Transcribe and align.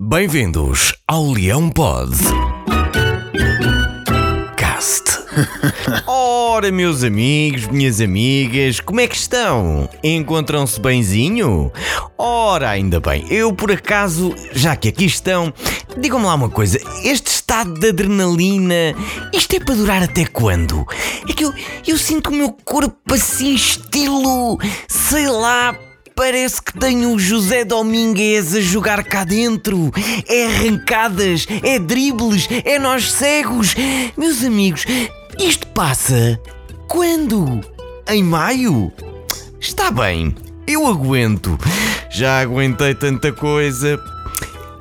Bem-vindos 0.00 0.92
ao 1.06 1.30
Leão 1.30 1.70
Pod. 1.70 2.10
Cast. 4.56 5.04
Ora, 6.04 6.72
meus 6.72 7.04
amigos, 7.04 7.68
minhas 7.68 8.00
amigas, 8.00 8.80
como 8.80 8.98
é 8.98 9.06
que 9.06 9.14
estão? 9.14 9.88
Encontram-se 10.02 10.80
benzinho? 10.80 11.70
Ora, 12.18 12.70
ainda 12.70 12.98
bem. 12.98 13.24
Eu, 13.30 13.52
por 13.52 13.70
acaso, 13.70 14.34
já 14.52 14.74
que 14.74 14.88
aqui 14.88 15.04
estão, 15.04 15.54
digam-me 15.96 16.26
lá 16.26 16.34
uma 16.34 16.50
coisa: 16.50 16.80
este 17.04 17.28
estado 17.28 17.74
de 17.74 17.90
adrenalina, 17.90 18.96
isto 19.32 19.54
é 19.54 19.60
para 19.60 19.76
durar 19.76 20.02
até 20.02 20.26
quando? 20.26 20.84
É 21.28 21.32
que 21.32 21.44
eu, 21.44 21.54
eu 21.86 21.96
sinto 21.96 22.30
o 22.30 22.34
meu 22.34 22.50
corpo 22.64 23.14
assim, 23.14 23.54
estilo, 23.54 24.58
sei 24.88 25.28
lá 25.28 25.78
Parece 26.16 26.62
que 26.62 26.78
tenho 26.78 27.12
o 27.12 27.18
José 27.18 27.64
Domingues 27.64 28.54
a 28.54 28.60
jogar 28.60 29.02
cá 29.02 29.24
dentro. 29.24 29.90
É 30.28 30.46
arrancadas, 30.46 31.46
é 31.62 31.78
dribles, 31.78 32.48
é 32.64 32.78
nós 32.78 33.10
cegos. 33.10 33.74
Meus 34.16 34.44
amigos, 34.44 34.86
isto 35.38 35.66
passa 35.68 36.40
quando? 36.88 37.60
Em 38.08 38.22
maio? 38.22 38.92
Está 39.60 39.90
bem, 39.90 40.34
eu 40.66 40.86
aguento. 40.86 41.58
Já 42.10 42.40
aguentei 42.40 42.94
tanta 42.94 43.32
coisa. 43.32 43.98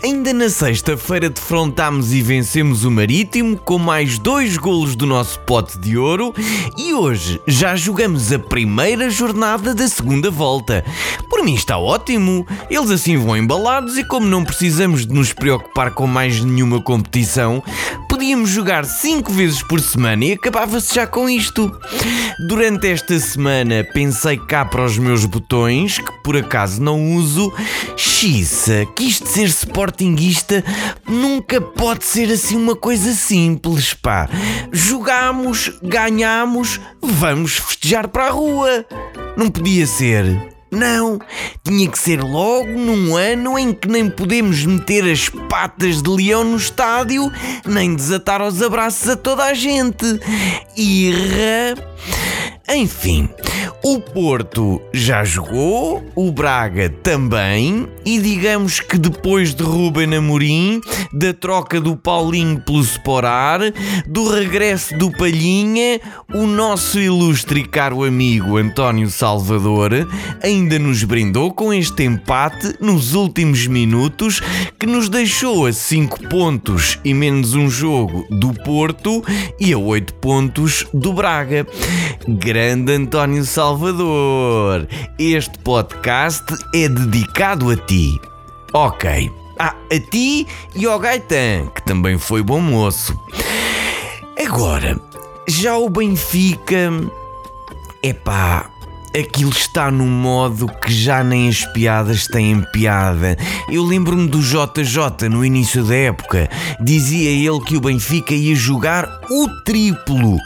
Ainda 0.00 0.32
na 0.32 0.48
sexta-feira 0.48 1.28
defrontámos 1.28 2.12
e 2.12 2.22
vencemos 2.22 2.84
o 2.84 2.90
Marítimo 2.90 3.56
com 3.56 3.78
mais 3.78 4.16
dois 4.16 4.56
golos 4.56 4.94
do 4.94 5.04
nosso 5.04 5.40
pote 5.40 5.76
de 5.76 5.98
ouro 5.98 6.32
e 6.76 6.94
hoje 6.94 7.40
já 7.48 7.74
jogamos 7.74 8.32
a 8.32 8.38
primeira 8.38 9.10
jornada 9.10 9.74
da 9.74 9.88
segunda 9.88 10.30
volta. 10.30 10.84
Por 11.28 11.42
mim 11.42 11.54
está 11.54 11.78
ótimo, 11.78 12.46
eles 12.70 12.90
assim 12.92 13.16
vão 13.16 13.36
embalados 13.36 13.98
e 13.98 14.04
como 14.04 14.24
não 14.24 14.44
precisamos 14.44 15.04
de 15.04 15.12
nos 15.12 15.32
preocupar 15.32 15.90
com 15.90 16.06
mais 16.06 16.44
nenhuma 16.44 16.80
competição, 16.80 17.60
podíamos 18.18 18.50
jogar 18.50 18.84
5 18.84 19.32
vezes 19.32 19.62
por 19.62 19.80
semana 19.80 20.24
e 20.24 20.32
acabava-se 20.32 20.92
já 20.92 21.06
com 21.06 21.30
isto. 21.30 21.70
Durante 22.48 22.88
esta 22.88 23.16
semana 23.20 23.86
pensei 23.94 24.36
cá 24.36 24.64
para 24.64 24.84
os 24.84 24.98
meus 24.98 25.24
botões, 25.24 25.98
que 25.98 26.12
por 26.24 26.36
acaso 26.36 26.82
não 26.82 27.14
uso. 27.14 27.52
Xissa, 27.96 28.84
que 28.96 29.04
isto 29.04 29.28
ser 29.28 29.46
sportinguista 29.46 30.64
nunca 31.06 31.60
pode 31.60 32.04
ser 32.04 32.32
assim 32.32 32.56
uma 32.56 32.74
coisa 32.74 33.12
simples, 33.12 33.94
pá. 33.94 34.28
Jogamos, 34.72 35.70
ganhamos, 35.80 36.80
vamos 37.00 37.52
festejar 37.58 38.08
para 38.08 38.26
a 38.26 38.30
rua. 38.30 38.84
Não 39.36 39.48
podia 39.48 39.86
ser. 39.86 40.57
Não, 40.70 41.18
tinha 41.64 41.88
que 41.88 41.98
ser 41.98 42.22
logo 42.22 42.72
num 42.72 43.16
ano 43.16 43.58
em 43.58 43.72
que 43.72 43.88
nem 43.88 44.10
podemos 44.10 44.64
meter 44.66 45.10
as 45.10 45.28
patas 45.48 46.02
de 46.02 46.10
leão 46.10 46.44
no 46.44 46.56
estádio, 46.56 47.32
nem 47.64 47.94
desatar 47.94 48.42
os 48.42 48.62
abraços 48.62 49.08
a 49.08 49.16
toda 49.16 49.44
a 49.44 49.54
gente. 49.54 50.04
Irra. 50.76 51.74
Enfim, 52.68 53.30
o 53.94 54.00
Porto 54.00 54.82
já 54.92 55.24
jogou, 55.24 56.04
o 56.14 56.30
Braga 56.30 56.90
também, 56.90 57.88
e 58.04 58.18
digamos 58.18 58.80
que 58.80 58.98
depois 58.98 59.54
de 59.54 59.62
Ruben 59.62 60.14
Amorim, 60.14 60.80
da 61.10 61.32
troca 61.32 61.80
do 61.80 61.96
Paulinho 61.96 62.60
pelo 62.60 62.82
Sporar, 62.82 63.60
do 64.06 64.28
regresso 64.28 64.94
do 64.98 65.10
Palhinha, 65.10 66.00
o 66.34 66.46
nosso 66.46 66.98
ilustre 66.98 67.60
e 67.60 67.64
caro 67.64 68.04
amigo 68.04 68.58
António 68.58 69.08
Salvador 69.08 70.06
ainda 70.42 70.78
nos 70.78 71.02
brindou 71.04 71.52
com 71.52 71.72
este 71.72 72.02
empate 72.02 72.74
nos 72.80 73.14
últimos 73.14 73.66
minutos 73.66 74.42
que 74.78 74.86
nos 74.86 75.08
deixou 75.08 75.66
a 75.66 75.72
5 75.72 76.28
pontos 76.28 76.98
e 77.02 77.14
menos 77.14 77.54
um 77.54 77.70
jogo 77.70 78.26
do 78.30 78.52
Porto 78.52 79.24
e 79.58 79.72
a 79.72 79.78
8 79.78 80.14
pontos 80.14 80.86
do 80.92 81.12
Braga. 81.14 81.66
Grande 82.28 82.92
António 82.92 83.44
Salvador, 83.44 83.77
este 85.18 85.58
podcast 85.60 86.44
é 86.74 86.88
dedicado 86.88 87.70
a 87.70 87.76
ti. 87.76 88.20
Ok. 88.72 89.30
Ah, 89.58 89.74
a 89.90 90.00
ti 90.10 90.46
e 90.74 90.86
ao 90.86 90.98
Gaetan, 90.98 91.68
que 91.74 91.84
também 91.84 92.18
foi 92.18 92.42
bom 92.42 92.60
moço. 92.60 93.18
Agora, 94.44 95.00
já 95.48 95.76
o 95.76 95.88
Benfica. 95.88 96.90
Epá, 98.02 98.70
aquilo 99.16 99.50
está 99.50 99.90
no 99.90 100.06
modo 100.06 100.68
que 100.68 100.92
já 100.92 101.22
nem 101.22 101.48
as 101.48 101.64
piadas 101.72 102.26
têm 102.26 102.62
piada. 102.72 103.36
Eu 103.68 103.84
lembro-me 103.84 104.28
do 104.28 104.40
JJ 104.40 105.28
no 105.30 105.44
início 105.44 105.84
da 105.84 105.94
época. 105.94 106.48
Dizia 106.80 107.30
ele 107.30 107.60
que 107.60 107.76
o 107.76 107.80
Benfica 107.80 108.34
ia 108.34 108.54
jogar 108.54 109.20
o 109.30 109.48
triplo. 109.64 110.38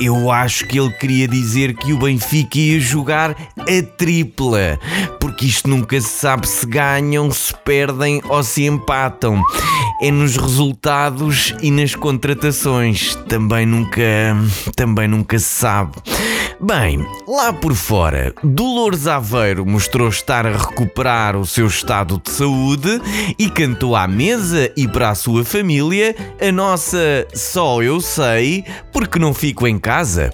Eu 0.00 0.30
acho 0.30 0.66
que 0.66 0.78
ele 0.78 0.92
queria 0.92 1.26
dizer 1.26 1.74
que 1.74 1.92
o 1.92 1.98
Benfica 1.98 2.58
ia 2.58 2.80
jogar 2.80 3.36
a 3.58 3.82
tripla. 3.96 4.78
Porque 5.20 5.46
isto 5.46 5.68
nunca 5.68 6.00
se 6.00 6.08
sabe 6.08 6.46
se 6.48 6.66
ganham, 6.66 7.30
se 7.30 7.54
perdem 7.64 8.20
ou 8.28 8.42
se 8.42 8.64
empatam. 8.64 9.42
É 10.00 10.10
nos 10.10 10.36
resultados 10.36 11.54
e 11.62 11.70
nas 11.70 11.94
contratações. 11.94 13.14
Também 13.28 13.64
nunca, 13.64 14.02
também 14.74 15.08
nunca 15.08 15.38
se 15.38 15.46
sabe. 15.46 15.92
Bem, 16.58 17.06
lá 17.28 17.52
por 17.52 17.74
fora, 17.74 18.32
Dolores 18.42 19.06
Aveiro 19.06 19.66
mostrou 19.66 20.08
estar 20.08 20.46
a 20.46 20.56
recuperar 20.56 21.36
o 21.36 21.46
seu 21.46 21.66
estado 21.66 22.20
de 22.24 22.30
saúde 22.30 22.98
e 23.38 23.50
cantou 23.50 23.94
à 23.94 24.08
mesa 24.08 24.72
e 24.74 24.88
para 24.88 25.10
a 25.10 25.14
sua 25.14 25.44
família 25.44 26.16
a 26.40 26.50
nossa 26.50 27.26
Só 27.34 27.82
Eu 27.82 28.00
Sei 28.00 28.64
porque 28.90 29.18
não 29.18 29.34
fico 29.34 29.66
em 29.66 29.78
casa. 29.78 30.32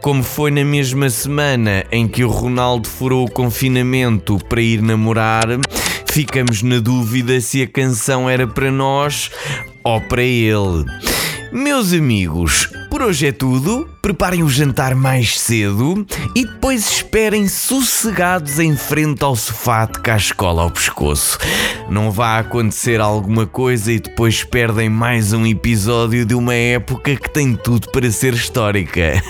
Como 0.00 0.22
foi 0.22 0.52
na 0.52 0.64
mesma 0.64 1.10
semana 1.10 1.84
em 1.90 2.06
que 2.06 2.22
o 2.22 2.30
Ronaldo 2.30 2.88
furou 2.88 3.26
o 3.26 3.30
confinamento 3.30 4.38
para 4.48 4.62
ir 4.62 4.80
namorar, 4.80 5.48
ficamos 6.06 6.62
na 6.62 6.78
dúvida 6.78 7.40
se 7.40 7.62
a 7.62 7.66
canção 7.66 8.30
era 8.30 8.46
para 8.46 8.70
nós 8.70 9.28
ou 9.82 10.00
para 10.02 10.22
ele. 10.22 10.84
Meus 11.50 11.94
amigos, 11.94 12.68
por 12.90 13.00
hoje 13.00 13.28
é 13.28 13.32
tudo. 13.32 13.88
Preparem 14.02 14.42
o 14.42 14.48
jantar 14.48 14.94
mais 14.94 15.38
cedo 15.38 16.06
e 16.34 16.44
depois 16.44 16.90
esperem 16.90 17.48
sossegados 17.48 18.58
em 18.58 18.76
frente 18.76 19.22
ao 19.22 19.34
sofá 19.34 19.86
de 19.86 20.00
cascola 20.00 20.62
ao 20.62 20.70
pescoço. 20.70 21.38
Não 21.90 22.10
vá 22.10 22.38
acontecer 22.38 23.00
alguma 23.00 23.46
coisa 23.46 23.92
e 23.92 23.98
depois 23.98 24.44
perdem 24.44 24.88
mais 24.88 25.32
um 25.32 25.46
episódio 25.46 26.24
de 26.24 26.34
uma 26.34 26.54
época 26.54 27.16
que 27.16 27.30
tem 27.30 27.54
tudo 27.54 27.90
para 27.90 28.10
ser 28.10 28.34
histórica. 28.34 29.22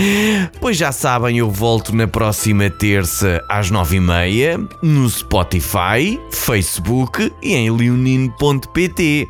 pois 0.60 0.76
já 0.76 0.92
sabem, 0.92 1.38
eu 1.38 1.50
volto 1.50 1.94
na 1.94 2.06
próxima 2.06 2.70
terça 2.70 3.42
às 3.48 3.70
nove 3.70 3.96
e 3.96 4.00
meia 4.00 4.58
no 4.82 5.08
Spotify, 5.08 6.18
Facebook 6.30 7.32
e 7.42 7.54
em 7.54 7.70
leonino.pt. 7.70 9.28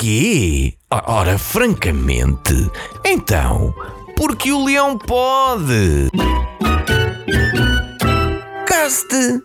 Porquê? 0.00 0.72
Ora, 0.90 1.36
francamente, 1.36 2.70
então, 3.04 3.74
porque 4.16 4.50
o 4.50 4.64
leão 4.64 4.96
pode. 4.96 6.08
Caste. 8.66 9.42